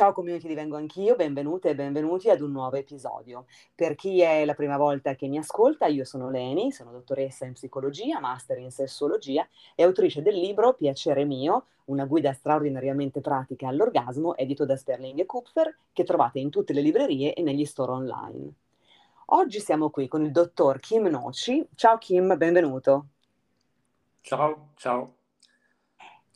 [0.00, 3.44] Ciao community di Vengo Anch'io, benvenute e benvenuti ad un nuovo episodio.
[3.74, 7.52] Per chi è la prima volta che mi ascolta, io sono Leni, sono dottoressa in
[7.52, 14.36] psicologia, master in sessologia e autrice del libro Piacere mio, una guida straordinariamente pratica all'orgasmo,
[14.38, 18.52] edito da Sterling e Kupfer, che trovate in tutte le librerie e negli store online.
[19.26, 21.62] Oggi siamo qui con il dottor Kim Noci.
[21.74, 23.04] Ciao Kim, benvenuto.
[24.22, 25.18] Ciao, ciao.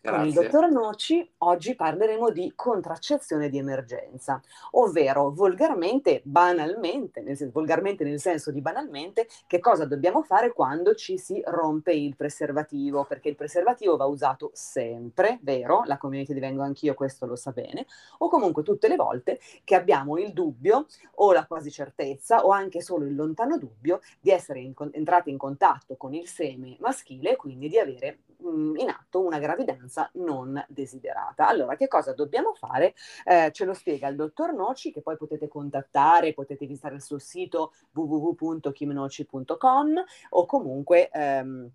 [0.05, 4.39] Con il dottor Noci oggi parleremo di contraccezione di emergenza,
[4.73, 10.95] ovvero volgarmente, banalmente, nel senso, volgarmente nel senso di banalmente, che cosa dobbiamo fare quando
[10.95, 15.85] ci si rompe il preservativo, perché il preservativo va usato sempre, vero?
[15.86, 17.86] La community divengo anch'io, questo lo sa bene,
[18.18, 20.84] o comunque tutte le volte che abbiamo il dubbio
[21.14, 25.39] o la quasi certezza o anche solo il lontano dubbio di essere in, entrati in
[25.39, 31.48] contatto con il seme maschile e quindi di avere in atto una gravidanza non desiderata.
[31.48, 32.94] Allora, che cosa dobbiamo fare?
[33.25, 37.19] Eh, ce lo spiega il dottor Noci, che poi potete contattare, potete visitare il suo
[37.19, 41.09] sito www.kimnoci.com o comunque...
[41.11, 41.70] Ehm,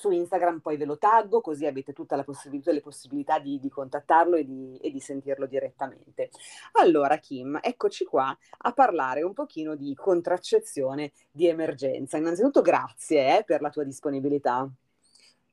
[0.00, 4.44] su Instagram poi ve lo taggo così avete tutte le possibilità di, di contattarlo e
[4.44, 6.30] di, e di, sentirlo direttamente.
[6.80, 12.16] Allora Kim, eccoci qua a parlare un pochino di contraccezione di emergenza.
[12.16, 14.68] Innanzitutto grazie eh, per la tua disponibilità.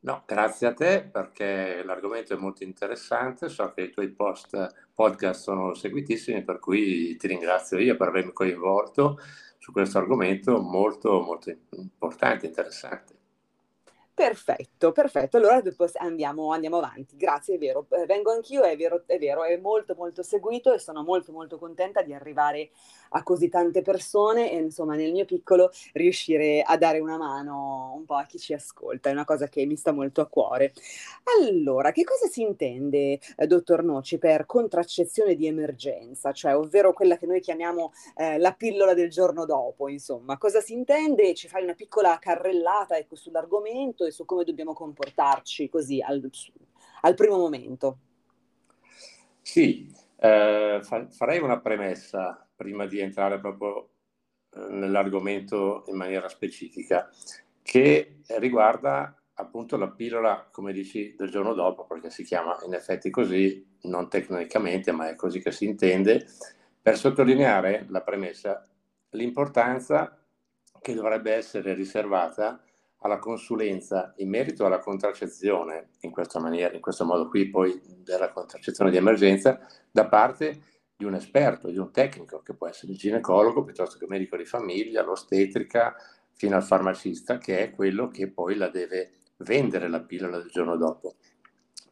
[0.07, 5.41] No, grazie a te perché l'argomento è molto interessante, so che i tuoi post podcast
[5.41, 9.19] sono seguitissimi, per cui ti ringrazio io per avermi coinvolto
[9.57, 13.16] su questo argomento molto, molto importante, interessante.
[14.17, 15.37] Perfetto, perfetto.
[15.37, 15.61] Allora
[15.99, 17.15] andiamo, andiamo, avanti.
[17.15, 17.85] Grazie, è vero.
[17.91, 21.59] Eh, vengo anch'io, è vero, è vero, è molto molto seguito e sono molto molto
[21.59, 22.71] contenta di arrivare
[23.09, 28.05] a così tante persone e insomma nel mio piccolo riuscire a dare una mano un
[28.05, 29.09] po' a chi ci ascolta.
[29.09, 30.73] È una cosa che mi sta molto a cuore.
[31.39, 37.17] Allora, che cosa si intende, eh, dottor Noci, per contraccezione di emergenza, cioè ovvero quella
[37.17, 40.39] che noi chiamiamo eh, la pillola del giorno dopo, insomma.
[40.39, 41.35] Cosa si intende?
[41.35, 46.29] Ci fai una piccola carrellata ecco, sull'argomento e su come dobbiamo comportarci così al,
[47.01, 47.97] al primo momento.
[49.41, 53.89] Sì, eh, fa, farei una premessa prima di entrare proprio
[54.51, 57.09] eh, nell'argomento in maniera specifica,
[57.61, 63.09] che riguarda appunto la pillola, come dici, del giorno dopo, perché si chiama in effetti
[63.09, 66.27] così, non tecnicamente, ma è così che si intende,
[66.81, 68.65] per sottolineare la premessa,
[69.11, 70.19] l'importanza
[70.81, 72.61] che dovrebbe essere riservata
[72.99, 78.31] alla consulenza in merito alla contraccezione, in questa maniera, in questo modo qui poi della
[78.31, 79.59] contraccezione di emergenza,
[79.91, 80.61] da parte
[80.95, 84.35] di un esperto, di un tecnico, che può essere il ginecologo piuttosto che il medico
[84.35, 85.95] di famiglia, l'ostetrica,
[86.33, 90.75] fino al farmacista, che è quello che poi la deve vendere la pillola del giorno
[90.75, 91.15] dopo.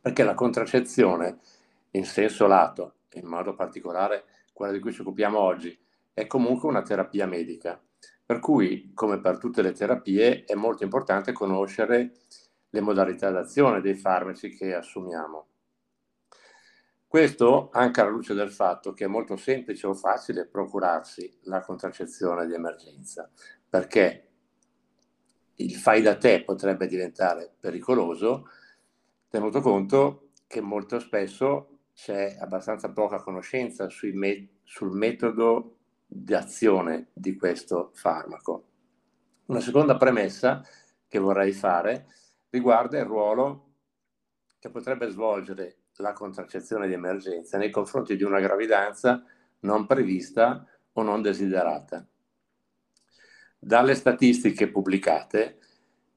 [0.02, 1.40] Perché la contraccezione
[1.92, 5.78] in senso lato, in modo particolare quella di cui ci occupiamo oggi,
[6.14, 7.80] è comunque una terapia medica
[8.26, 12.14] per cui, come per tutte le terapie, è molto importante conoscere
[12.70, 15.48] le modalità d'azione dei farmaci che assumiamo.
[17.08, 22.46] Questo anche alla luce del fatto che è molto semplice o facile procurarsi la contraccezione
[22.48, 23.30] di emergenza,
[23.70, 24.28] perché
[25.58, 28.50] il fai da te potrebbe diventare pericoloso,
[29.30, 37.36] tenuto conto che molto spesso c'è abbastanza poca conoscenza me- sul metodo di azione di
[37.36, 38.70] questo farmaco.
[39.46, 40.64] Una seconda premessa
[41.08, 42.08] che vorrei fare
[42.50, 43.74] riguarda il ruolo
[44.60, 49.24] che potrebbe svolgere la contraccezione di emergenza nei confronti di una gravidanza
[49.60, 52.06] non prevista o non desiderata.
[53.58, 55.60] Dalle statistiche pubblicate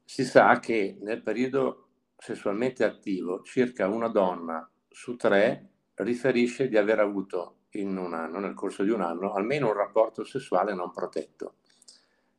[0.04, 6.98] si sa che nel periodo sessualmente attivo circa una donna su tre riferisce di aver
[6.98, 11.56] avuto in un anno, nel corso di un anno, almeno un rapporto sessuale non protetto,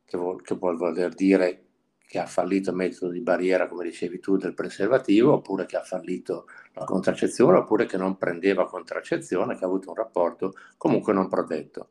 [0.04, 1.64] che, vuol, che può voler dire
[2.10, 5.82] che ha fallito il metodo di barriera, come dicevi tu, del preservativo, oppure che ha
[5.82, 11.28] fallito la contraccezione, oppure che non prendeva contraccezione, che ha avuto un rapporto comunque non
[11.28, 11.90] protetto.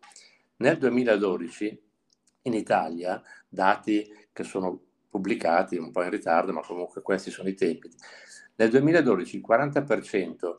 [0.58, 1.84] Nel 2012
[2.42, 4.78] in Italia, dati che sono
[5.10, 7.90] pubblicati un po' in ritardo, ma comunque questi sono i tempi,
[8.56, 10.56] nel 2012 il 40%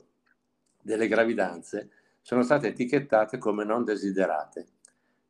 [0.80, 1.90] delle gravidanze
[2.20, 4.66] sono state etichettate come non desiderate.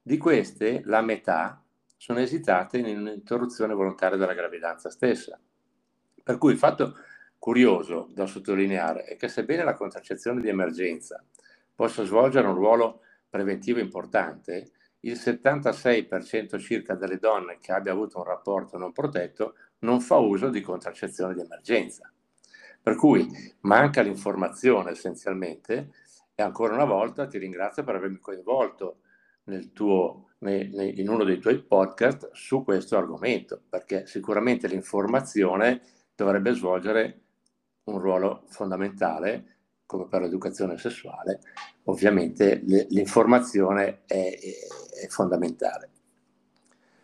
[0.03, 1.63] Di queste, la metà
[1.97, 5.39] sono esitate in un'interruzione volontaria della gravidanza stessa.
[6.23, 6.97] Per cui il fatto
[7.39, 11.23] curioso da sottolineare è che sebbene la contraccezione di emergenza
[11.75, 14.71] possa svolgere un ruolo preventivo importante,
[15.01, 20.51] il 76% circa delle donne che abbia avuto un rapporto non protetto non fa uso
[20.51, 22.13] di contraccezione di emergenza.
[22.83, 23.27] Per cui
[23.61, 25.91] manca l'informazione essenzialmente
[26.41, 29.01] ancora una volta ti ringrazio per avermi coinvolto
[29.45, 35.81] nel tuo, nei, in uno dei tuoi podcast su questo argomento, perché sicuramente l'informazione
[36.15, 37.21] dovrebbe svolgere
[37.85, 39.57] un ruolo fondamentale
[39.91, 41.41] come per l'educazione sessuale,
[41.85, 45.89] ovviamente l'informazione è, è, fondamentale.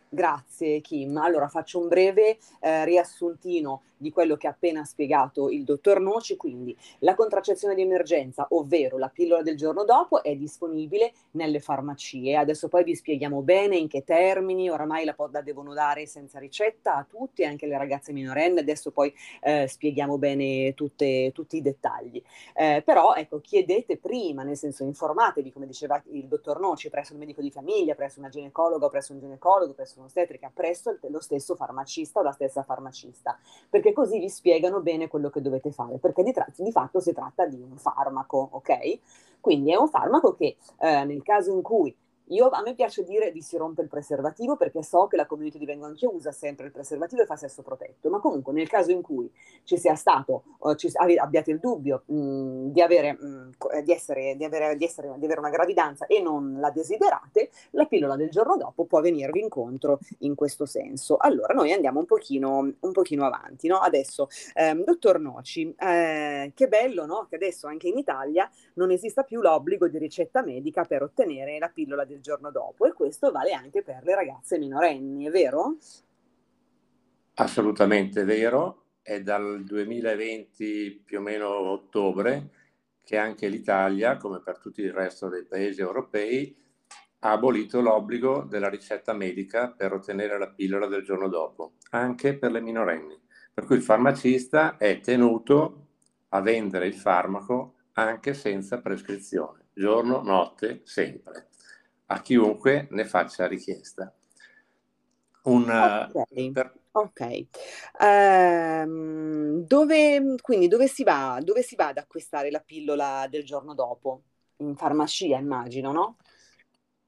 [0.09, 1.17] Grazie Kim.
[1.17, 6.37] Allora faccio un breve eh, riassuntino di quello che ha appena spiegato il dottor Noci,
[6.37, 12.37] quindi la contraccezione di emergenza, ovvero la pillola del giorno dopo, è disponibile nelle farmacie.
[12.37, 16.97] Adesso poi vi spieghiamo bene in che termini, oramai la, la devono dare senza ricetta
[16.97, 19.13] a tutti, anche le ragazze minorenni, adesso poi
[19.43, 22.23] eh, spieghiamo bene tutte, tutti i dettagli.
[22.55, 27.19] Eh, però ecco, chiedete prima, nel senso informatevi, come diceva il dottor Noci, presso un
[27.21, 32.21] medico di famiglia, presso una ginecologa, presso un ginecologo, presso un'ostetrica, presso lo stesso farmacista
[32.21, 33.39] o la stessa farmacista.
[33.69, 36.99] Perché perché così vi spiegano bene quello che dovete fare, perché di, tra- di fatto
[36.99, 38.99] si tratta di un farmaco, ok?
[39.41, 41.95] Quindi è un farmaco che eh, nel caso in cui
[42.29, 45.59] io, a me piace dire di si rompe il preservativo perché so che la community
[45.59, 48.91] di Vengo Anch'io usa sempre il preservativo e fa sesso protetto, ma comunque nel caso
[48.91, 49.31] in cui
[49.65, 50.43] ci sia stato,
[50.77, 55.25] ci, abbiate il dubbio mh, di, avere, mh, di, essere, di, avere, di, essere, di
[55.25, 60.01] avere una gravidanza e non la desiderate, la pillola del giorno dopo può venirvi incontro
[60.21, 61.17] in questo senso.
[61.19, 63.69] Allora noi andiamo un pochino, un pochino avanti.
[63.69, 63.79] No?
[63.79, 67.27] Adesso, ehm, dottor Noci, eh, che bello no?
[67.29, 71.69] che adesso anche in Italia non esista più l'obbligo di ricetta medica per ottenere la
[71.69, 75.77] pillola del il giorno dopo e questo vale anche per le ragazze minorenni, è vero?
[77.35, 82.51] Assolutamente vero, è dal 2020 più o meno ottobre
[83.05, 86.57] che anche l'Italia, come per tutto il resto dei paesi europei,
[87.21, 92.51] ha abolito l'obbligo della ricetta medica per ottenere la pillola del giorno dopo, anche per
[92.51, 93.17] le minorenni.
[93.55, 95.87] Per cui il farmacista è tenuto
[96.31, 101.47] a vendere il farmaco anche senza prescrizione, giorno, notte, sempre
[102.07, 104.13] a chiunque ne faccia richiesta.
[105.43, 105.71] Un,
[106.13, 106.53] ok.
[106.53, 106.75] Per...
[106.93, 107.49] okay.
[108.01, 113.75] Um, dove, quindi dove si, va, dove si va ad acquistare la pillola del giorno
[113.75, 114.23] dopo?
[114.59, 116.17] In farmacia, immagino, no?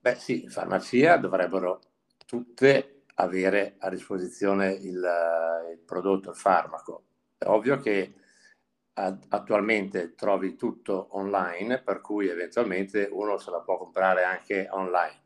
[0.00, 1.80] Beh sì, in farmacia dovrebbero
[2.26, 5.04] tutte avere a disposizione il,
[5.72, 7.02] il prodotto, il farmaco.
[7.36, 8.14] È ovvio che
[9.28, 15.22] attualmente trovi tutto online, per cui eventualmente uno se la può comprare anche online.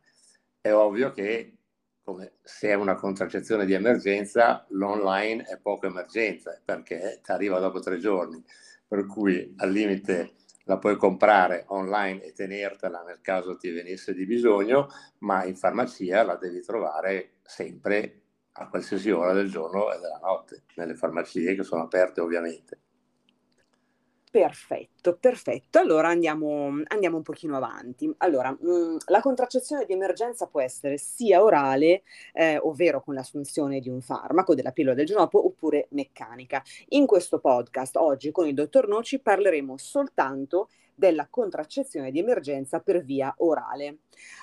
[0.61, 1.57] È ovvio che
[2.03, 7.79] come se è una contraccezione di emergenza, l'online è poco emergenza perché ti arriva dopo
[7.81, 8.43] tre giorni,
[8.87, 10.33] per cui al limite
[10.65, 16.23] la puoi comprare online e tenertela nel caso ti venisse di bisogno, ma in farmacia
[16.23, 18.21] la devi trovare sempre
[18.53, 22.81] a qualsiasi ora del giorno e della notte, nelle farmacie che sono aperte ovviamente.
[24.33, 25.79] Perfetto, perfetto.
[25.79, 28.11] Allora andiamo, andiamo un pochino avanti.
[28.17, 32.03] Allora, mh, mm, la contraccezione di emergenza può essere sia orale,
[32.33, 36.63] eh, ovvero con l'assunzione di un farmaco, della pillola del giorno oppure meccanica.
[36.91, 40.71] In questo podcast oggi con il dottor Noci parleremo soltanto
[41.03, 43.99] della contraccezione di emergenza per via orale.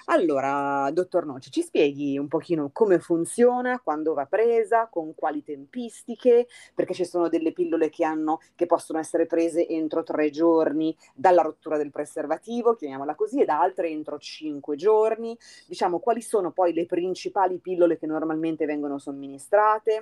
[0.06, 6.48] Allora, dottor Noce, ci spieghi un pochino come funziona, quando va presa, con quali tempistiche,
[6.76, 11.44] perché ci sono delle pillole che, hanno, che possono essere prese entro tre giorni dalla
[11.44, 15.38] rottura del preservativo, chiamiamola così, ed altre entro cinque giorni.
[15.66, 20.02] Diciamo, quali sono poi le principali pillole che normalmente vengono somministrate?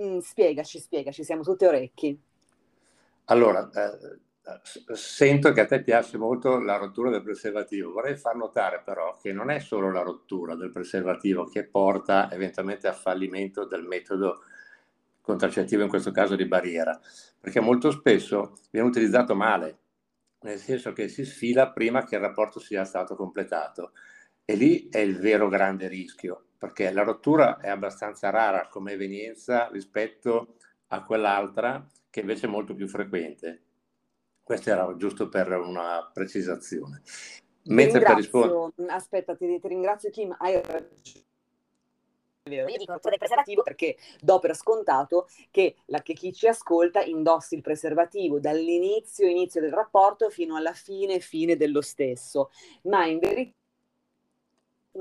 [0.00, 2.20] Mm, spiegaci, spiegaci, siamo tutti orecchi.
[3.26, 4.18] Allora, eh,
[4.92, 7.92] sento che a te piace molto la rottura del preservativo.
[7.92, 12.86] Vorrei far notare però che non è solo la rottura del preservativo che porta eventualmente
[12.86, 14.42] a fallimento del metodo
[15.22, 17.00] contraccettivo, in questo caso di barriera,
[17.40, 19.78] perché molto spesso viene utilizzato male,
[20.40, 23.92] nel senso che si sfila prima che il rapporto sia stato completato.
[24.44, 29.68] E lì è il vero grande rischio, perché la rottura è abbastanza rara come evenienza
[29.72, 30.56] rispetto
[30.88, 33.63] a quell'altra che invece è molto più frequente.
[34.44, 37.02] Questo era giusto per una precisazione.
[37.64, 38.72] Mentre per rispondere...
[38.88, 41.22] Aspetta, ti, ti ringrazio Kim, hai ragione.
[42.50, 47.54] Io dico del preservativo perché do per scontato che, la, che, chi ci ascolta indossi
[47.54, 52.50] il preservativo dall'inizio inizio del rapporto fino alla fine fine dello stesso,
[52.82, 53.56] ma in verità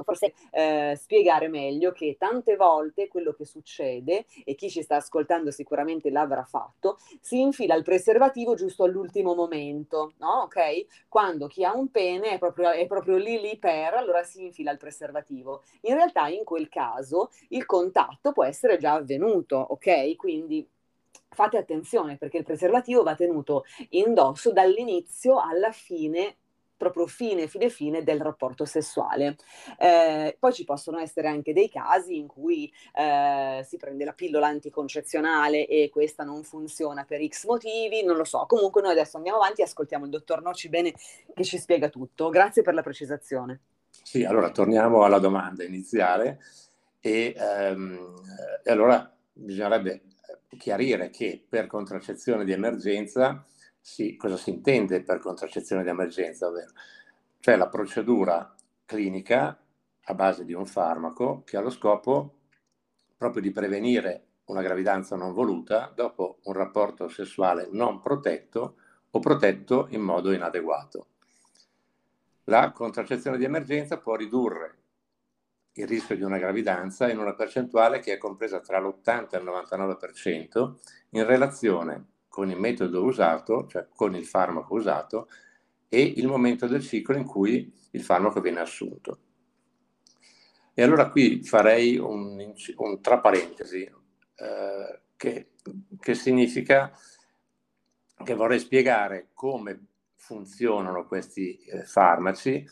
[0.03, 5.51] forse eh, spiegare meglio che tante volte quello che succede, e chi ci sta ascoltando
[5.51, 10.43] sicuramente l'avrà fatto, si infila il preservativo giusto all'ultimo momento, no?
[10.43, 10.85] Ok?
[11.07, 14.71] Quando chi ha un pene è proprio, è proprio lì lì per, allora si infila
[14.71, 15.63] il preservativo.
[15.81, 20.15] In realtà in quel caso il contatto può essere già avvenuto, ok?
[20.15, 20.67] Quindi
[21.33, 26.37] fate attenzione perché il preservativo va tenuto indosso dall'inizio alla fine
[26.75, 29.37] proprio fine, fine, fine del rapporto sessuale.
[29.77, 34.47] Eh, poi ci possono essere anche dei casi in cui eh, si prende la pillola
[34.47, 38.45] anticoncezionale e questa non funziona per X motivi, non lo so.
[38.47, 40.93] Comunque noi adesso andiamo avanti e ascoltiamo il dottor Noci bene
[41.33, 42.29] che ci spiega tutto.
[42.29, 43.61] Grazie per la precisazione.
[43.89, 46.39] Sì, allora torniamo alla domanda iniziale
[46.99, 48.13] e, ehm,
[48.63, 50.01] e allora bisognerebbe
[50.57, 53.45] chiarire che per contraccezione di emergenza
[53.85, 56.71] sì, cosa si intende per contraccezione di emergenza, ovvero
[57.41, 59.61] cioè la procedura clinica
[60.05, 62.37] a base di un farmaco che ha lo scopo
[63.17, 68.77] proprio di prevenire una gravidanza non voluta dopo un rapporto sessuale non protetto
[69.11, 71.07] o protetto in modo inadeguato.
[72.45, 74.77] La contraccezione di emergenza può ridurre
[75.73, 79.43] il rischio di una gravidanza in una percentuale che è compresa tra l'80 e il
[79.43, 80.73] 99%
[81.09, 85.29] in relazione con il metodo usato, cioè con il farmaco usato,
[85.87, 89.19] e il momento del ciclo in cui il farmaco viene assunto.
[90.73, 95.51] E allora qui farei un, un tra parentesi, eh, che,
[95.99, 96.91] che significa
[98.23, 102.67] che vorrei spiegare come funzionano questi eh, farmaci,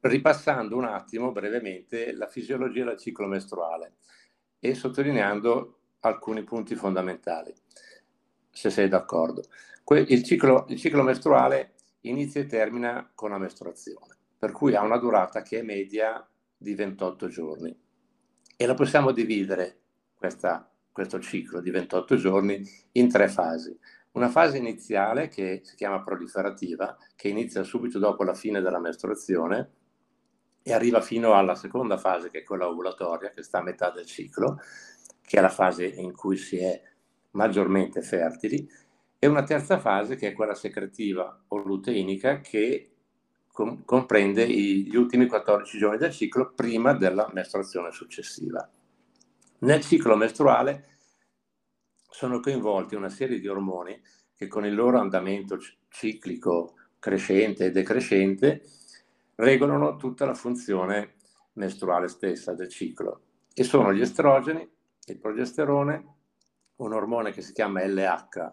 [0.00, 3.94] ripassando un attimo brevemente la fisiologia del ciclo mestruale
[4.58, 7.54] e sottolineando alcuni punti fondamentali
[8.56, 9.42] se sei d'accordo.
[10.08, 14.96] Il ciclo, il ciclo mestruale inizia e termina con la mestruazione, per cui ha una
[14.96, 17.78] durata che è media di 28 giorni.
[18.56, 19.80] E la possiamo dividere,
[20.14, 23.78] questa, questo ciclo di 28 giorni, in tre fasi.
[24.12, 29.70] Una fase iniziale che si chiama proliferativa, che inizia subito dopo la fine della mestruazione
[30.62, 34.06] e arriva fino alla seconda fase, che è quella ovulatoria, che sta a metà del
[34.06, 34.58] ciclo,
[35.20, 36.80] che è la fase in cui si è
[37.36, 38.68] maggiormente fertili,
[39.18, 42.90] e una terza fase che è quella secretiva o luteinica che
[43.52, 48.68] com- comprende gli ultimi 14 giorni del ciclo prima della mestruazione successiva.
[49.58, 50.98] Nel ciclo mestruale
[52.10, 53.98] sono coinvolti una serie di ormoni
[54.34, 58.62] che con il loro andamento ciclico crescente e decrescente
[59.36, 61.14] regolano tutta la funzione
[61.54, 63.20] mestruale stessa del ciclo
[63.54, 64.68] e sono gli estrogeni,
[65.06, 66.15] il progesterone,
[66.76, 68.52] un ormone che si chiama LH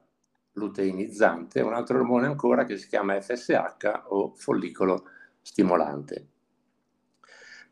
[0.53, 5.05] luteinizzante e un altro ormone ancora che si chiama FSH o follicolo
[5.41, 6.27] stimolante.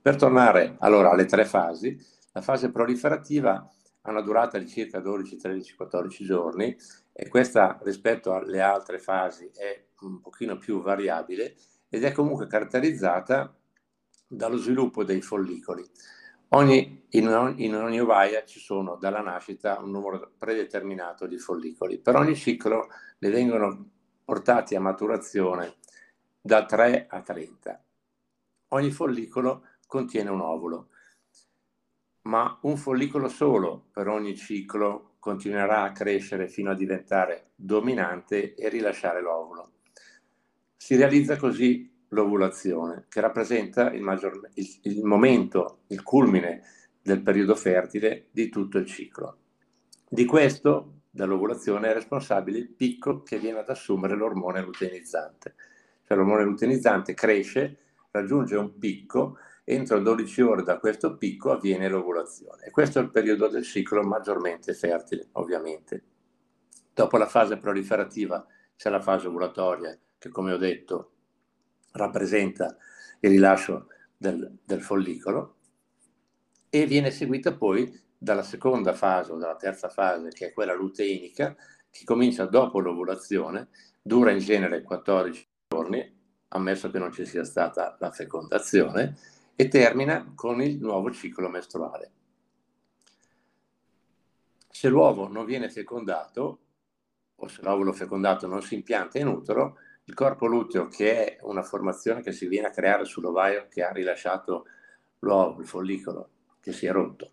[0.02, 1.96] Per tornare allora alle tre fasi,
[2.32, 3.70] la fase proliferativa
[4.02, 6.76] ha una durata di circa 12, 13, 14 giorni
[7.14, 11.56] e questa rispetto alle altre fasi è un pochino più variabile
[11.88, 13.56] ed è comunque caratterizzata
[14.28, 15.88] dallo sviluppo dei follicoli.
[16.54, 21.98] Ogni, in, ogni, in, ogni, ovaia ci sono dalla nascita un numero predeterminato di follicoli.
[22.00, 22.90] Per ogni ciclo
[23.20, 23.90] ne vengono
[24.26, 25.76] portati a maturazione
[26.42, 27.84] da 3 a 30.
[28.70, 30.90] Ogni follicolo contiene un ovulo,
[32.24, 38.68] ma un follicolo solo per ogni ciclo continuerà a crescere fino a diventare dominante e
[38.68, 39.72] rilasciare l'ovulo.
[40.76, 46.64] Si realizza così l'ovulazione, che rappresenta il, maggior, il, il momento, il culmine
[47.02, 49.38] del periodo fertile di tutto il ciclo.
[50.08, 55.56] Di questo, dall'ovulazione, è responsabile il picco che viene ad assumere l'ormone luteinizzante.
[56.06, 57.78] Cioè l'ormone luteinizzante cresce,
[58.12, 62.66] raggiunge un picco, entro 12 ore da questo picco avviene l'ovulazione.
[62.66, 66.04] E questo è il periodo del ciclo maggiormente fertile, ovviamente.
[66.94, 71.12] Dopo la fase proliferativa c'è la fase ovulatoria, che come ho detto
[71.92, 72.78] rappresenta
[73.20, 75.56] il rilascio del, del follicolo
[76.70, 81.56] e viene seguita poi dalla seconda fase o dalla terza fase, che è quella luteinica,
[81.90, 83.70] che comincia dopo l'ovulazione,
[84.02, 86.20] dura in genere 14 giorni,
[86.50, 89.18] ammesso che non ci sia stata la fecondazione,
[89.56, 92.12] e termina con il nuovo ciclo mestruale.
[94.70, 96.60] Se l'uovo non viene fecondato,
[97.36, 101.64] o se l'ovulo fecondato non si impianta in utero, il corpo luteo, che è una
[101.64, 104.66] formazione che si viene a creare sull'ovaio che ha rilasciato
[105.20, 106.30] l'uovo, il follicolo,
[106.60, 107.32] che si è rotto,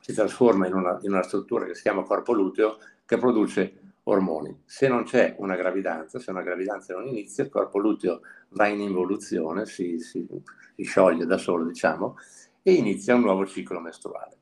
[0.00, 4.62] si trasforma in una, in una struttura che si chiama corpo luteo che produce ormoni.
[4.64, 8.20] Se non c'è una gravidanza, se una gravidanza non inizia, il corpo luteo
[8.50, 10.26] va in involuzione, si, si,
[10.74, 12.16] si scioglie da solo, diciamo,
[12.62, 14.36] e inizia un nuovo ciclo mestruale.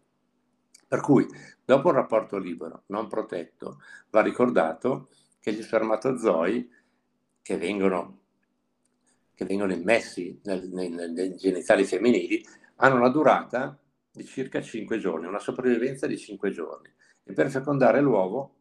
[0.87, 1.26] Per cui,
[1.64, 3.80] dopo un rapporto libero, non protetto,
[4.11, 5.09] va ricordato
[5.40, 6.68] che gli spermatozoi
[7.43, 8.21] che vengono,
[9.35, 12.45] che vengono immessi nel, nei, nei genitali femminili
[12.77, 13.79] hanno una durata
[14.11, 16.93] di circa 5 giorni, una sopravvivenza di 5 giorni.
[17.25, 18.57] E per fecondare l'uovo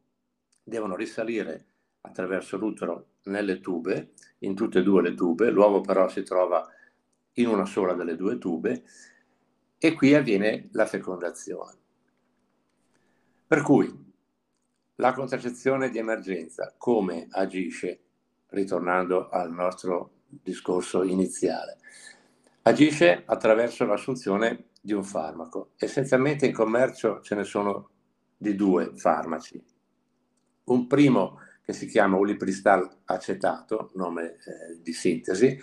[0.64, 1.66] devono risalire
[2.02, 6.68] attraverso l'utero nelle tube, in tutte e due le tube, l'uovo però si trova
[7.34, 8.84] in una sola delle due tube
[9.78, 11.78] e qui avviene la fecondazione.
[13.48, 14.14] Per cui
[14.96, 18.02] la contraccezione di emergenza come agisce,
[18.51, 21.79] ritornando al nostro discorso iniziale?
[22.62, 25.72] Agisce attraverso l'assunzione di un farmaco.
[25.77, 27.89] Essenzialmente in commercio ce ne sono
[28.38, 29.63] di due farmaci.
[30.65, 35.58] Un primo che si chiama ulipristal acetato, nome eh, di sintesi,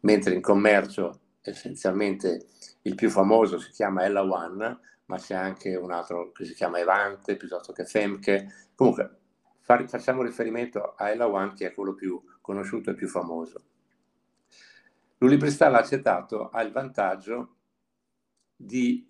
[0.00, 2.46] mentre in commercio essenzialmente
[2.82, 6.78] il più famoso si chiama Ella One, ma c'è anche un altro che si chiama
[6.78, 8.68] Evante piuttosto che Femke.
[8.74, 9.18] Comunque
[9.66, 13.60] facciamo riferimento a Ella One che è quello più conosciuto e più famoso.
[15.18, 17.56] L'ulipristal acetato ha il vantaggio
[18.54, 19.04] di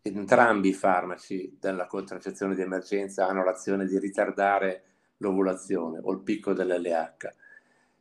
[0.00, 4.84] entrambi i farmaci della contraccezione di emergenza hanno l'azione di ritardare
[5.18, 7.34] l'ovulazione o il picco dell'LH.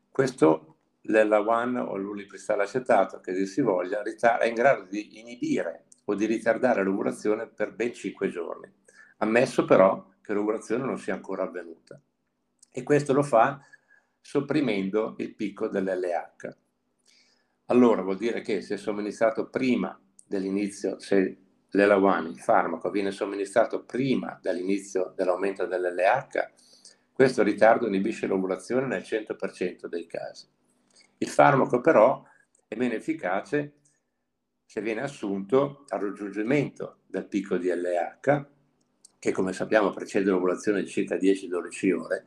[0.10, 0.78] Questo
[1.08, 6.26] l'Ella1 o l'ulipristal acetato, che dir si voglia, è in grado di inibire o di
[6.26, 8.72] ritardare l'ovulazione per ben 5 giorni,
[9.18, 12.02] ammesso però che l'ovulazione non sia ancora avvenuta.
[12.72, 13.60] E questo lo fa
[14.20, 16.58] sopprimendo il picco dell'LH.
[17.68, 21.38] Allora vuol dire che se somministrato prima dell'inizio, se
[21.72, 26.52] l'ELA1, il farmaco, viene somministrato prima dell'inizio dell'aumento dell'LH,
[27.14, 30.48] questo ritardo inibisce l'ovulazione nel 100% dei casi.
[31.18, 32.24] Il farmaco però
[32.68, 33.76] è meno efficace
[34.66, 38.46] se viene assunto al raggiungimento del picco di LH,
[39.26, 42.26] che come sappiamo precede l'ovulazione di circa 10-12 ore,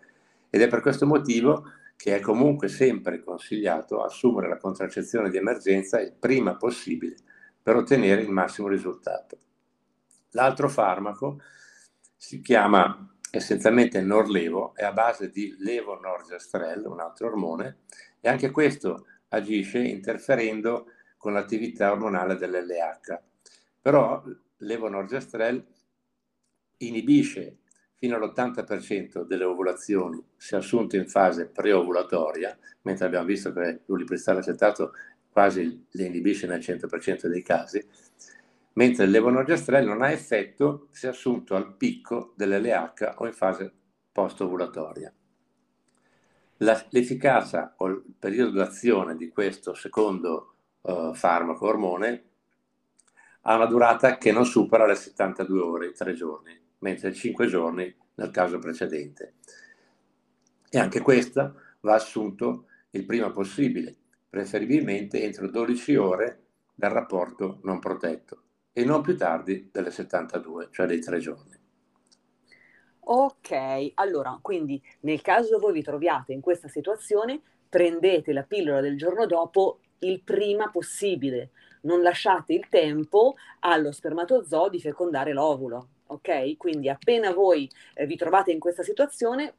[0.51, 6.01] ed è per questo motivo che è comunque sempre consigliato assumere la contraccezione di emergenza
[6.01, 7.15] il prima possibile
[7.63, 9.39] per ottenere il massimo risultato.
[10.31, 11.41] L'altro farmaco
[12.17, 17.83] si chiama essenzialmente Norlevo, è a base di levonorgestrel, un altro ormone,
[18.21, 20.87] e anche questo agisce interferendo
[21.17, 23.21] con l'attività ormonale dell'LH.
[23.81, 24.21] Però
[24.57, 25.65] levonorgestrel
[26.79, 27.59] inibisce
[27.99, 34.93] fino all'80% delle ovulazioni se assunto in fase preovulatoria, mentre abbiamo visto che l'ulipristal acetato
[35.31, 37.85] quasi le inibisce nel 100% dei casi,
[38.75, 43.73] mentre il levonorgestrel non ha effetto se assunto al picco dell'LH o in fase
[44.13, 45.13] post-ovulatoria.
[46.59, 52.25] La, l'efficacia o il periodo d'azione di questo secondo uh, farmaco ormone
[53.43, 58.31] ha una durata che non supera le 72 ore, 3 giorni, mentre 5 giorni nel
[58.31, 59.35] caso precedente.
[60.71, 63.95] E anche questo va assunto il prima possibile,
[64.29, 66.43] preferibilmente entro 12 ore
[66.75, 71.57] dal rapporto non protetto e non più tardi delle 72, cioè dei 3 giorni.
[73.11, 78.99] Ok, allora, quindi nel caso voi vi troviate in questa situazione, prendete la pillola del
[78.99, 81.51] giorno dopo il prima possibile,
[81.83, 86.57] non lasciate il tempo allo spermatozoo di fecondare l'ovulo, ok?
[86.57, 89.55] Quindi appena voi eh, vi trovate in questa situazione,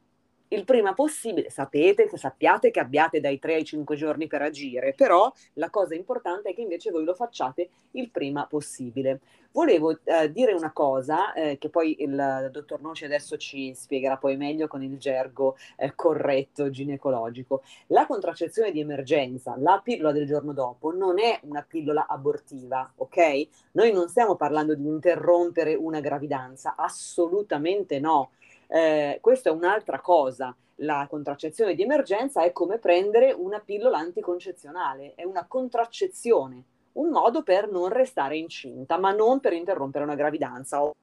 [0.52, 5.32] il prima possibile, sapete, sappiate che abbiate dai 3 ai 5 giorni per agire, però
[5.54, 9.20] la cosa importante è che invece voi lo facciate il prima possibile.
[9.52, 14.36] Volevo eh, dire una cosa eh, che poi il dottor Noci adesso ci spiegherà poi
[14.36, 17.62] meglio con il gergo eh, corretto ginecologico.
[17.88, 23.48] La contraccezione di emergenza, la pillola del giorno dopo, non è una pillola abortiva, ok?
[23.72, 28.30] Noi non stiamo parlando di interrompere una gravidanza, assolutamente no
[28.70, 30.54] eh, questa è un'altra cosa.
[30.76, 37.42] La contraccezione di emergenza è come prendere una pillola anticoncezionale, è una contraccezione, un modo
[37.42, 40.82] per non restare incinta, ma non per interrompere una gravidanza.
[40.82, 40.94] O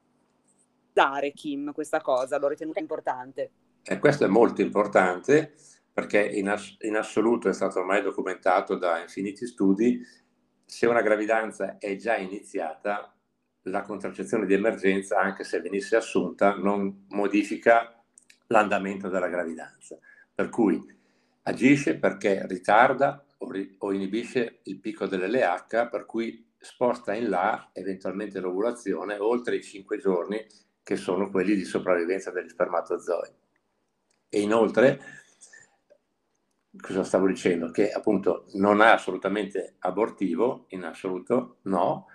[0.92, 3.50] dare Kim questa cosa, l'ho ritenuta importante.
[3.84, 5.54] E questo è molto importante
[5.92, 10.00] perché in, ass- in assoluto è stato ormai documentato da infiniti studi,
[10.64, 13.12] se una gravidanza è già iniziata,
[13.70, 18.02] la contraccezione di emergenza, anche se venisse assunta, non modifica
[18.48, 19.98] l'andamento della gravidanza.
[20.34, 20.82] Per cui
[21.42, 27.70] agisce perché ritarda o, ri- o inibisce il picco dell'LH, per cui sposta in là
[27.72, 30.44] eventualmente l'ovulazione oltre i 5 giorni
[30.82, 33.28] che sono quelli di sopravvivenza degli spermatozoi.
[34.30, 35.00] E inoltre,
[36.80, 37.70] cosa stavo dicendo?
[37.70, 42.06] Che appunto non è assolutamente abortivo, in assoluto no,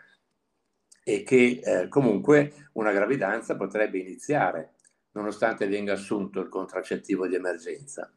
[1.03, 4.73] e che eh, comunque una gravidanza potrebbe iniziare
[5.13, 8.11] nonostante venga assunto il contraccettivo di emergenza.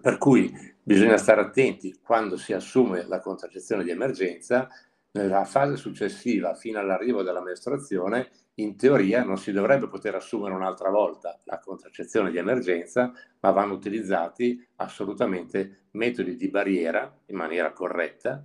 [0.00, 4.68] Per cui bisogna stare attenti quando si assume la contraccezione di emergenza,
[5.12, 10.90] nella fase successiva fino all'arrivo della mestruazione, in teoria non si dovrebbe poter assumere un'altra
[10.90, 18.44] volta la contraccezione di emergenza, ma vanno utilizzati assolutamente metodi di barriera in maniera corretta,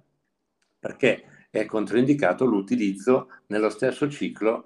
[0.80, 1.24] perché
[1.59, 4.65] è controindicato l'utilizzo nello stesso ciclo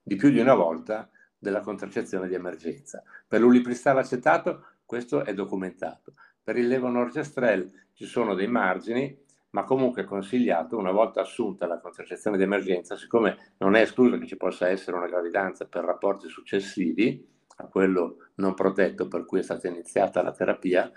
[0.00, 3.02] di più di una volta della contraccezione di emergenza.
[3.26, 6.14] Per l'ulipristal acetato questo è documentato.
[6.40, 9.20] Per il levonorgestrel ci sono dei margini
[9.50, 14.16] ma comunque è consigliato una volta assunta la contraccezione di emergenza, siccome non è escluso
[14.16, 19.40] che ci possa essere una gravidanza per rapporti successivi a quello non protetto per cui
[19.40, 20.88] è stata iniziata la terapia,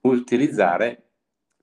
[0.00, 1.05] utilizzare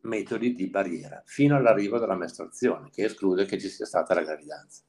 [0.04, 4.84] metodi di barriera fino all'arrivo della mestruazione, che esclude che ci sia stata la gravidanza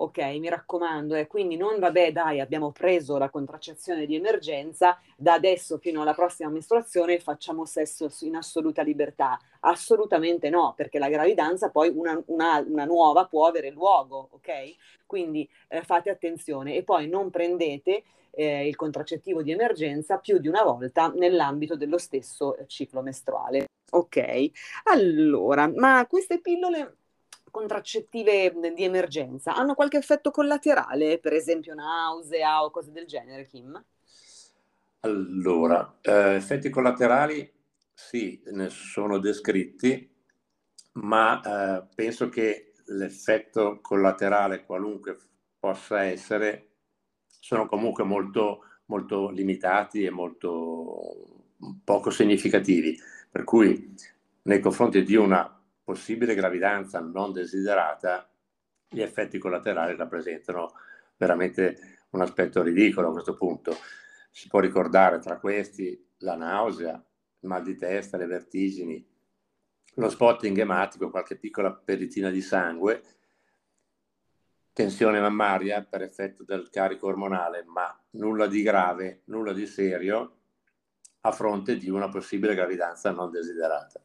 [0.00, 5.34] ok, mi raccomando, eh, quindi non vabbè, dai, abbiamo preso la contraccezione di emergenza, da
[5.34, 9.38] adesso fino alla prossima mestruazione facciamo sesso in assoluta libertà.
[9.60, 14.76] Assolutamente no, perché la gravidanza poi una, una, una nuova può avere luogo, ok?
[15.04, 20.46] Quindi eh, fate attenzione e poi non prendete eh, il contraccettivo di emergenza più di
[20.46, 23.66] una volta nell'ambito dello stesso eh, ciclo mestruale.
[23.90, 24.50] Ok,
[24.84, 26.96] allora, ma queste pillole
[27.50, 33.82] contraccettive di emergenza hanno qualche effetto collaterale, per esempio nausea o cose del genere, Kim?
[35.00, 37.50] Allora, eh, effetti collaterali
[37.94, 40.08] sì, ne sono descritti,
[40.94, 41.40] ma
[41.80, 45.16] eh, penso che l'effetto collaterale, qualunque
[45.58, 46.70] possa essere,
[47.26, 51.46] sono comunque molto, molto limitati e molto
[51.84, 52.96] poco significativi.
[53.38, 53.94] Per cui
[54.42, 58.28] nei confronti di una possibile gravidanza non desiderata,
[58.88, 60.72] gli effetti collaterali rappresentano
[61.16, 63.76] veramente un aspetto ridicolo a questo punto.
[64.32, 69.08] Si può ricordare tra questi la nausea, il mal di testa, le vertigini,
[69.94, 73.02] lo spotting ematico, qualche piccola peritina di sangue,
[74.72, 80.37] tensione mammaria per effetto del carico ormonale, ma nulla di grave, nulla di serio
[81.20, 84.00] a fronte di una possibile gravidanza non desiderata.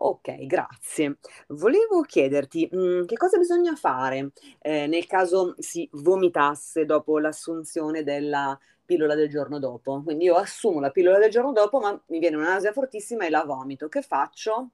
[0.00, 1.18] Ok, grazie.
[1.48, 8.04] Volevo chiederti mh, mm, che cosa bisogna fare eh, nel caso si vomitasse dopo l'assunzione
[8.04, 10.00] della pillola del giorno dopo.
[10.02, 13.30] Quindi io assumo la pillola del giorno dopo, ma mi viene una nausea fortissima e
[13.30, 13.88] la vomito.
[13.88, 14.70] Che faccio?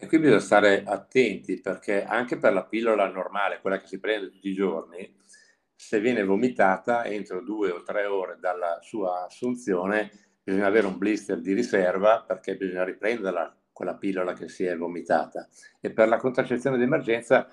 [0.00, 4.30] E qui bisogna stare attenti perché anche per la pillola normale, quella che si prende
[4.30, 5.16] tutti i giorni,
[5.80, 10.10] se viene vomitata entro due o tre ore dalla sua assunzione,
[10.42, 15.48] bisogna avere un blister di riserva perché bisogna riprenderla quella pillola che si è vomitata
[15.80, 17.48] e per la contraccezione d'emergenza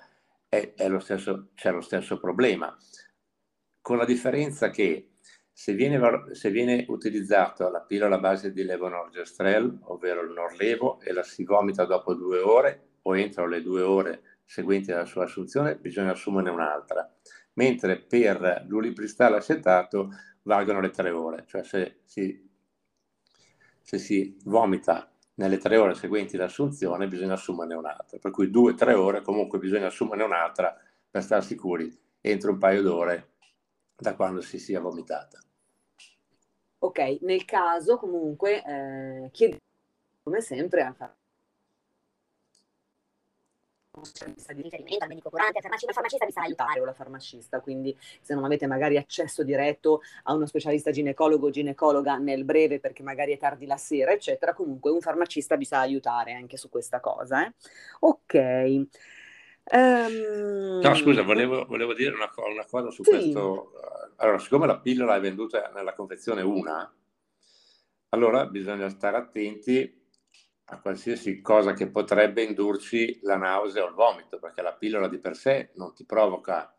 [0.48, 2.76] è, è lo stesso, c'è lo stesso problema,
[3.80, 5.12] con la differenza che
[5.52, 11.12] se viene, se viene utilizzata la pillola a base di levonorgestrel, ovvero il Norlevo, e
[11.12, 15.76] la si vomita dopo due ore o entro le due ore seguenti alla sua assunzione,
[15.76, 17.08] bisogna assumerne un'altra.
[17.56, 20.10] Mentre per l'ulipristal acetato
[20.42, 22.44] valgono le tre ore, cioè se si
[23.86, 28.74] se si vomita nelle tre ore seguenti l'assunzione bisogna assumerne un'altra, per cui due o
[28.74, 30.76] tre ore comunque bisogna assumerne un'altra
[31.08, 33.34] per stare sicuri entro un paio d'ore
[33.94, 35.38] da quando si sia vomitata.
[36.78, 39.60] Ok, nel caso comunque eh, chiedete
[40.24, 41.14] come sempre a fare
[44.04, 46.92] specialista di riferimento, al medico curante, al farmacista, il farmacista vi sarà aiutare o la
[46.92, 52.44] farmacista, quindi se non avete magari accesso diretto a uno specialista ginecologo o ginecologa nel
[52.44, 56.56] breve perché magari è tardi la sera, eccetera, comunque un farmacista vi sa aiutare anche
[56.56, 57.46] su questa cosa.
[57.46, 57.52] Eh?
[58.00, 58.86] Ok.
[59.72, 60.80] Um...
[60.80, 63.10] No, scusa, volevo, volevo dire una, una, cosa su sì.
[63.10, 63.72] questo.
[64.16, 66.90] Allora, siccome la pillola è venduta nella confezione una,
[68.10, 70.05] allora bisogna stare attenti
[70.68, 75.18] a qualsiasi cosa che potrebbe indurci la nausea o il vomito, perché la pillola di
[75.18, 76.74] per sé non ti provoca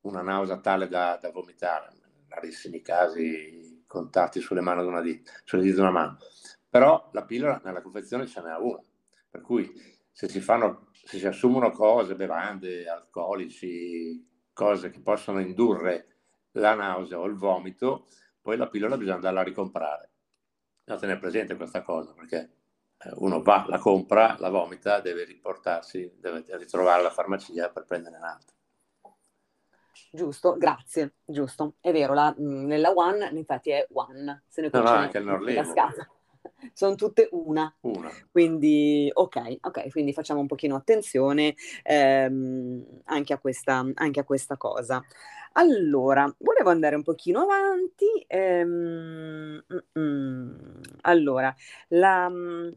[0.00, 5.30] una nausea tale da, da vomitare, in rarissimi casi contatti sulle mani di una dita,
[5.44, 6.18] sulle dita di una mano.
[6.68, 8.82] Però la pillola nella confezione ce n'è una,
[9.30, 9.72] per cui
[10.10, 16.06] se si, fanno, se si assumono cose, bevande, alcolici, cose che possono indurre
[16.52, 18.08] la nausea o il vomito,
[18.40, 20.10] poi la pillola bisogna andarla a ricomprare.
[20.82, 22.61] Bisogna tenere presente questa cosa, perché
[23.14, 28.54] uno va, la compra, la vomita, deve riportarsi, deve ritrovare la farmacia per prendere un'altra.
[30.10, 31.76] Giusto, grazie, giusto.
[31.80, 35.24] È vero, la, mm, nella One infatti è One, se ne no, no, anche il
[35.24, 35.72] Norlevo.
[36.74, 37.74] Sono tutte una.
[37.80, 38.10] una.
[38.30, 44.56] Quindi, ok, ok, quindi facciamo un pochino attenzione ehm, anche, a questa, anche a questa
[44.56, 45.02] cosa.
[45.54, 48.06] Allora, volevo andare un pochino avanti.
[48.26, 51.54] Ehm, mm, mm, allora,
[51.88, 52.68] la, mm,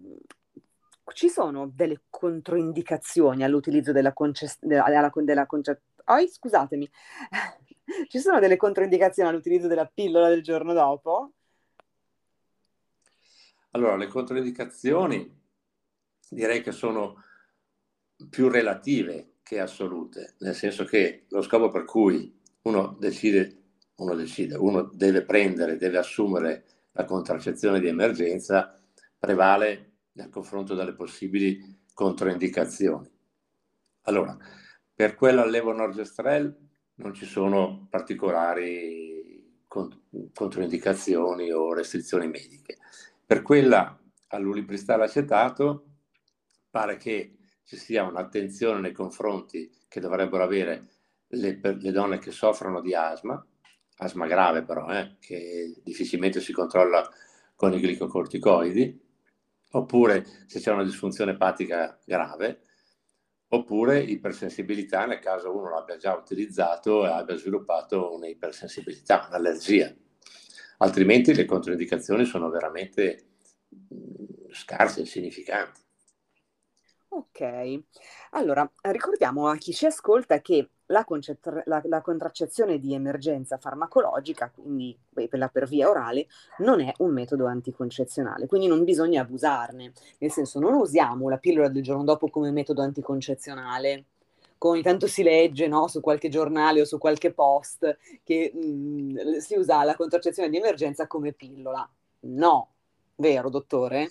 [1.14, 6.90] ci sono delle controindicazioni all'utilizzo della, conces- della, della conce- Oi, scusatemi,
[8.10, 11.32] ci sono delle controindicazioni all'utilizzo della pillola del giorno dopo?
[13.72, 15.34] Allora, le controindicazioni
[16.30, 17.24] direi che sono
[18.30, 23.64] più relative che assolute, nel senso che lo scopo per cui uno decide,
[23.96, 28.80] uno decide, uno deve prendere, deve assumere la contraccezione di emergenza
[29.18, 33.10] prevale nel confronto delle possibili controindicazioni.
[34.04, 34.38] Allora,
[34.94, 36.58] per quella levonorgestrel
[36.96, 42.78] non ci sono particolari controindicazioni o restrizioni mediche.
[43.26, 45.86] Per quella all'ulipristal acetato
[46.70, 50.95] pare che ci sia un'attenzione nei confronti che dovrebbero avere
[51.28, 53.44] le, le donne che soffrono di asma,
[53.98, 57.10] asma grave però, eh, che difficilmente si controlla
[57.56, 59.04] con i glicocorticoidi,
[59.72, 62.62] oppure se c'è una disfunzione epatica grave,
[63.48, 69.94] oppure ipersensibilità nel caso uno l'abbia già utilizzato e abbia sviluppato un'ipersensibilità, un'allergia.
[70.80, 73.38] Altrimenti le controindicazioni sono veramente
[74.52, 75.82] scarse e significanti.
[77.10, 77.80] Ok,
[78.32, 81.06] allora ricordiamo a chi ci ascolta che la,
[81.66, 86.28] la, la contraccezione di emergenza farmacologica, quindi quella per via orale,
[86.60, 91.70] non è un metodo anticoncezionale, quindi non bisogna abusarne, nel senso non usiamo la pillola
[91.70, 94.06] del giorno dopo come metodo anticoncezionale,
[94.58, 99.38] ogni tanto si legge no, su qualche giornale o su qualche post che mh, mm,
[99.38, 101.88] si usa la contraccezione di emergenza come pillola.
[102.22, 102.70] No,
[103.16, 104.10] vero dottore?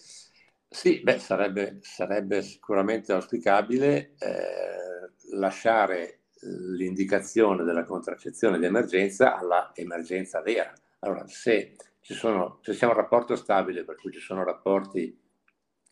[0.68, 10.40] Sì, beh, sarebbe, sarebbe sicuramente auspicabile eh, lasciare l'indicazione della contraccezione di emergenza alla emergenza
[10.40, 10.72] vera.
[11.00, 15.18] Allora, se, sono, se c'è un rapporto stabile, per cui ci sono rapporti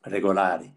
[0.02, 0.72] regolari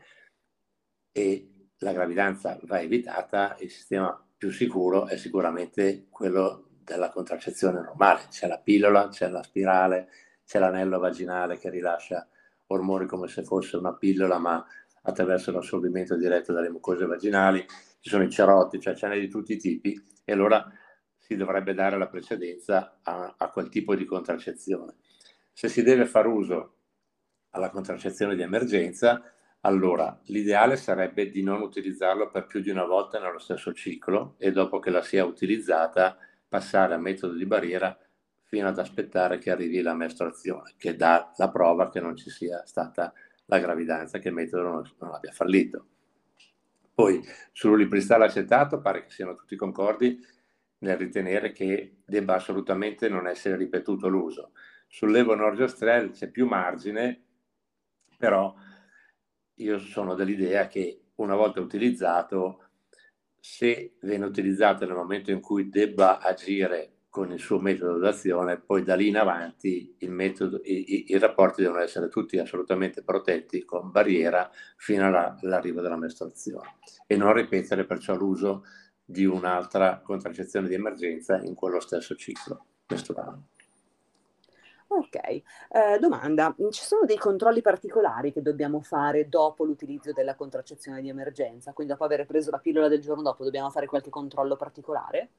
[1.11, 8.27] e la gravidanza va evitata, il sistema più sicuro è sicuramente quello della contraccezione normale.
[8.29, 10.09] C'è la pillola, c'è la spirale,
[10.45, 12.27] c'è l'anello vaginale che rilascia
[12.67, 14.65] ormoni come se fosse una pillola, ma
[15.05, 17.65] attraverso l'assorbimento diretto dalle mucose vaginali,
[17.99, 20.69] ci sono i cerotti, cioè ce n'è di tutti i tipi, e allora
[21.17, 24.95] si dovrebbe dare la precedenza a, a quel tipo di contraccezione.
[25.51, 26.75] Se si deve fare uso
[27.51, 29.23] alla contraccezione di emergenza,
[29.61, 34.51] allora l'ideale sarebbe di non utilizzarlo per più di una volta nello stesso ciclo e
[34.51, 37.97] dopo che la sia utilizzata passare a metodo di barriera
[38.43, 42.63] fino ad aspettare che arrivi la mestruazione, che dà la prova che non ci sia
[42.65, 43.11] stata
[43.45, 45.87] la gravidanza, che il metodo non, non abbia fallito.
[46.93, 50.17] Poi sull'ulipristal acetato pare che siano tutti concordi
[50.79, 54.51] nel ritenere che debba assolutamente non essere ripetuto l'uso.
[54.87, 57.21] Sul levonorgestrel c'è più margine,
[58.17, 58.53] però
[59.55, 62.61] io sono dell'idea che una volta utilizzato,
[63.39, 68.83] se viene utilizzato nel momento in cui debba agire con il suo metodo d'azione, poi
[68.83, 74.51] da lì in avanti metodo, i, i, rapporti devono essere tutti assolutamente protetti con barriera
[74.75, 76.75] fino alla, all'arrivo della mestruazione
[77.07, 78.65] e non ripetere perciò l'uso
[79.01, 83.43] di un'altra contraccezione di emergenza in quello stesso ciclo mestruale.
[84.87, 85.43] Ok, eh,
[86.01, 91.71] domanda, ci sono dei controlli particolari che dobbiamo fare dopo l'utilizzo della contraccezione di emergenza?
[91.71, 95.29] Quindi dopo aver preso la pillola del giorno dopo dobbiamo fare qualche controllo particolare?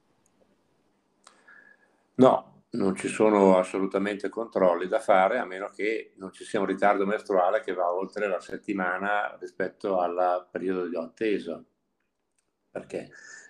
[2.19, 6.67] No, non ci sono assolutamente controlli da fare a meno che non ci sia un
[6.67, 11.59] ritardo mestruale che va oltre la settimana rispetto al periodo di attesa.
[12.71, 13.09] Perché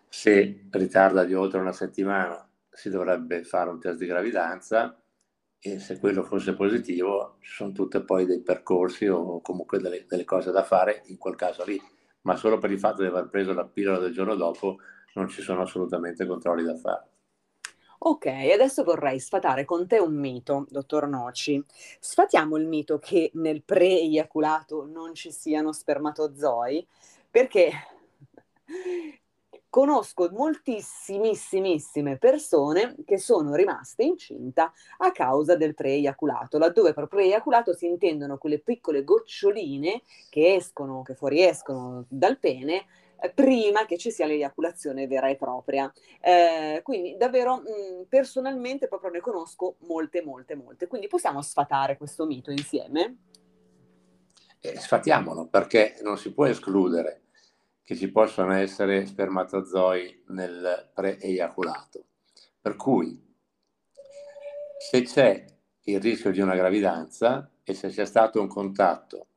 [0.09, 4.99] se ritarda di oltre una settimana si dovrebbe fare un test di gravidanza
[5.59, 10.23] e se quello fosse positivo ci sono tutte poi dei percorsi o comunque delle, delle
[10.23, 11.79] cose da fare in quel caso lì.
[12.21, 14.77] Ma solo per il fatto di aver preso la pillola del giorno dopo
[15.15, 17.07] non ci sono assolutamente controlli da fare.
[17.99, 21.63] Ok, adesso vorrei sfatare con te un mito, dottor Noci.
[21.99, 26.85] Sfatiamo il mito che nel pre-eiaculato non ci siano spermatozoi,
[27.29, 27.71] perché
[29.67, 37.87] conosco moltissimissime persone che sono rimaste incinta a causa del pre-eiaculato, laddove per pre-eiaculato si
[37.87, 42.85] intendono quelle piccole goccioline che escono, che fuoriescono dal pene
[43.33, 45.91] prima che ci sia l'eiaculazione vera e propria.
[46.21, 50.87] Eh, quindi davvero mh, personalmente proprio ne conosco molte, molte, molte.
[50.87, 53.17] Quindi possiamo sfatare questo mito insieme?
[54.59, 57.23] Eh, sfatiamolo perché non si può escludere
[57.83, 62.05] che ci possano essere spermatozoi nel pre-eiaculato.
[62.59, 63.23] Per cui
[64.77, 65.45] se c'è
[65.83, 69.27] il rischio di una gravidanza e se c'è stato un contatto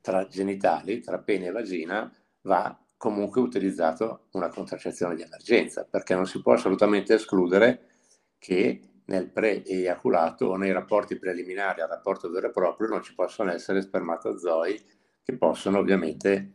[0.00, 2.12] tra genitali, tra pene e vagina,
[2.46, 7.90] va comunque utilizzato una contraccezione di emergenza, perché non si può assolutamente escludere
[8.38, 13.52] che nel pre-eiaculato o nei rapporti preliminari al rapporto vero e proprio non ci possono
[13.52, 14.82] essere spermatozoi
[15.22, 16.54] che possono ovviamente,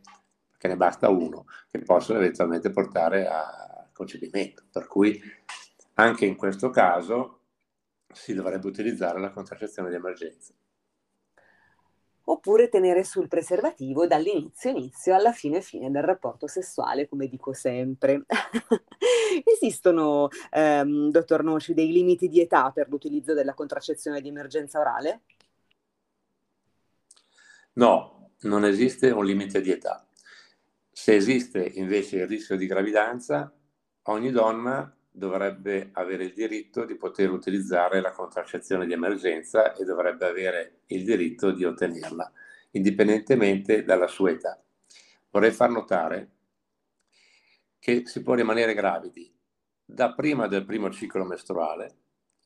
[0.58, 4.64] che ne basta uno, che possono eventualmente portare a concepimento.
[4.70, 5.20] Per cui
[5.94, 7.40] anche in questo caso
[8.12, 10.52] si dovrebbe utilizzare la contraccezione di emergenza
[12.32, 18.24] oppure tenere sul preservativo dall'inizio inizio alla fine fine del rapporto sessuale, come dico sempre.
[19.44, 25.22] Esistono, ehm, dottor Noci, dei limiti di età per l'utilizzo della contraccezione di emergenza orale?
[27.74, 30.06] No, non esiste un limite di età.
[30.90, 33.52] Se esiste invece il rischio di gravidanza,
[34.04, 40.26] ogni donna dovrebbe avere il diritto di poter utilizzare la contraccezione di emergenza e dovrebbe
[40.26, 42.32] avere il diritto di ottenerla,
[42.72, 44.58] indipendentemente dalla sua età.
[45.30, 46.30] Vorrei far notare
[47.78, 49.30] che si può rimanere gravidi
[49.84, 51.96] da prima del primo ciclo mestruale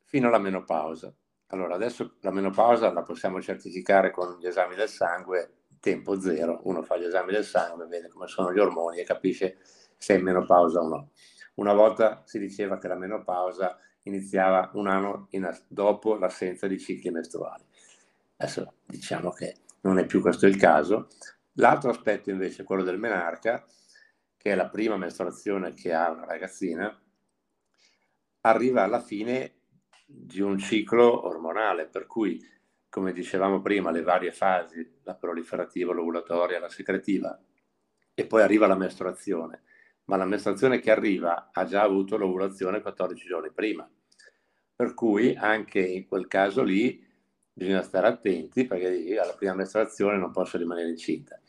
[0.05, 1.14] fino alla menopausa.
[1.48, 6.83] Allora, adesso la menopausa la possiamo certificare con gli esami del sangue, tempo zero, uno
[6.83, 9.59] fa gli esami del sangue, vede come sono gli ormoni e capisce
[9.96, 11.11] se è in menopausa o no.
[11.57, 17.11] Una volta si diceva che la menopausa iniziava un anno in, dopo l'assenza di cicli
[17.11, 17.64] mestruali.
[18.37, 21.09] Adesso diciamo che non è più questo il caso.
[21.55, 23.64] L'altro aspetto invece è quello del menarca,
[24.37, 26.95] che è la prima mestruazione che ha una ragazzina,
[28.42, 29.55] arriva alla fine
[30.05, 32.38] di un ciclo ormonale, per cui,
[32.90, 37.40] come dicevamo prima, le varie fasi, la proliferativa, l'ovulatoria, la secretiva,
[38.12, 39.62] e poi arriva la mestruazione
[40.07, 43.88] ma l'amministrazione che arriva ha già avuto l'ovulazione 14 giorni prima.
[44.75, 47.05] Per cui anche in quel caso lì
[47.53, 51.40] bisogna stare attenti perché alla prima amministrazione non posso rimanere incinta.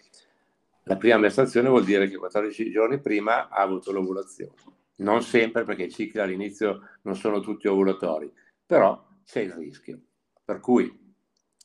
[0.84, 4.54] La prima amministrazione vuol dire che 14 giorni prima ha avuto l'ovulazione.
[4.98, 8.32] Non sempre perché i cicli all'inizio non sono tutti ovulatori,
[8.66, 10.00] però c'è il rischio.
[10.44, 11.14] Per cui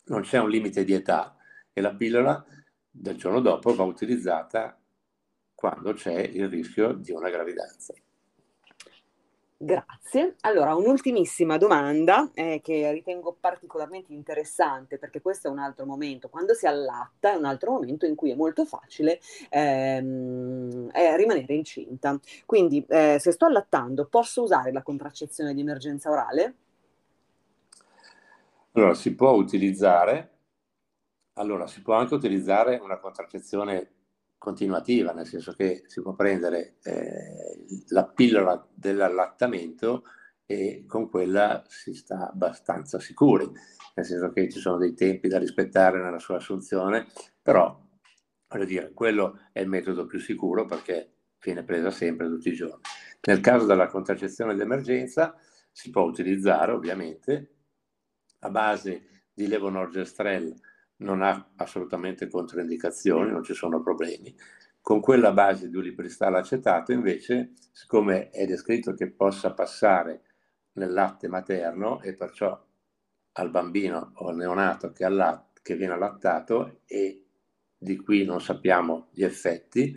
[0.07, 1.37] non c'è un limite di età
[1.73, 2.45] e la pillola
[2.91, 4.82] del giorno dopo va utilizzata
[5.63, 7.95] quando c'è il rischio di una gravidanza.
[9.57, 10.35] Grazie.
[10.41, 16.53] Allora, un'ultimissima domanda eh, che ritengo particolarmente interessante perché questo è un altro momento, quando
[16.53, 19.21] si allatta è un altro momento in cui è molto facile
[19.51, 22.19] ehm, eh, rimanere incinta.
[22.45, 26.55] Quindi eh, se sto allattando posso usare la contraccezione di emergenza orale?
[28.73, 30.31] Allora, si può utilizzare,
[31.35, 34.02] allora, si può anche utilizzare una contraccezione
[34.43, 40.03] continuativa, nel senso che si può prendere eh, la pillola dell'allattamento
[40.45, 43.49] e con quella si sta abbastanza sicuri,
[43.95, 47.07] nel senso che ci sono dei tempi da rispettare nella sua assunzione,
[47.41, 47.81] però
[48.49, 52.83] voglio dire, quello è il metodo più sicuro perché viene presa sempre tutti i giorni.
[53.29, 55.37] Nel caso della contraccezione d'emergenza
[55.71, 57.55] si può utilizzare ovviamente
[58.41, 60.53] a base di levonorgestrel
[61.03, 64.35] non ha assolutamente controindicazioni, non ci sono problemi.
[64.81, 70.23] Con quella base di ulipristal acetato invece, siccome è descritto che possa passare
[70.73, 72.59] nel latte materno e perciò
[73.35, 77.27] al bambino o al neonato che, allat- che viene allattato e
[77.77, 79.97] di cui non sappiamo gli effetti,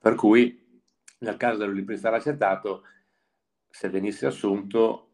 [0.00, 0.82] per cui
[1.18, 2.82] nel caso dell'ulipristal acetato,
[3.68, 5.04] se venisse assunto,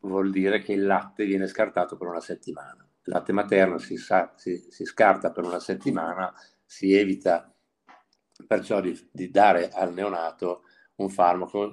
[0.00, 4.66] vuol dire che il latte viene scartato per una settimana latte materno si, sa, si,
[4.68, 6.32] si, scarta per una settimana,
[6.64, 7.52] si evita
[8.46, 10.62] perciò di, di dare al neonato
[10.96, 11.72] un farmaco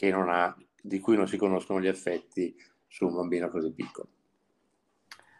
[0.00, 2.54] ha, di cui non si conoscono gli effetti
[2.86, 4.08] su un bambino così piccolo.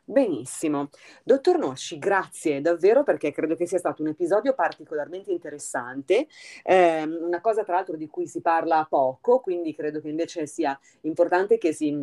[0.05, 0.89] Benissimo.
[1.23, 6.29] Dottor Nosci, grazie davvero perché credo che sia stato un episodio particolarmente interessante,
[6.65, 10.79] eh, una cosa tra l'altro di cui si parla poco, quindi credo che invece sia
[11.03, 12.03] importante che si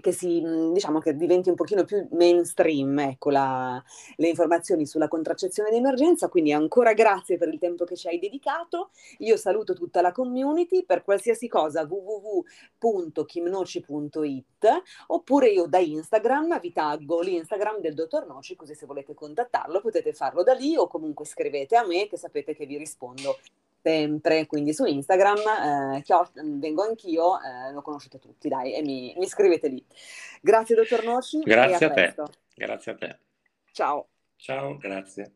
[0.00, 3.82] che, si, diciamo, che diventi un pochino più mainstream ecco, la,
[4.16, 8.90] le informazioni sulla contraccezione d'emergenza, quindi ancora grazie per il tempo che ci hai dedicato,
[9.18, 17.20] io saluto tutta la community, per qualsiasi cosa www.kimnoci.it oppure io da Instagram vi taggo
[17.20, 21.76] l'Instagram del dottor Noci, così se volete contattarlo potete farlo da lì o comunque scrivete
[21.76, 23.36] a me che sapete che vi rispondo
[23.82, 29.14] sempre, quindi su Instagram, eh, chio, vengo anch'io, eh, lo conoscete tutti, dai, e mi,
[29.16, 29.84] mi scrivete lì.
[30.40, 31.40] Grazie dottor Noci.
[31.40, 32.14] Grazie a, a te.
[32.54, 33.18] Grazie a te.
[33.72, 34.08] Ciao.
[34.36, 35.32] Ciao, grazie.